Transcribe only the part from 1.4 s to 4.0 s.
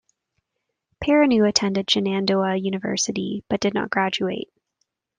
attended Shenandoah University, but did not